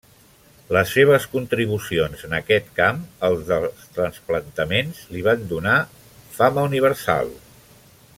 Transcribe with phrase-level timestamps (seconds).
[0.75, 5.77] Les seves contribucions en aquest camp, el dels trasplantaments, li van donar
[6.39, 7.31] fama universal.